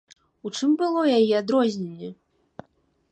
[0.47, 2.09] У чым было яе адрозненне?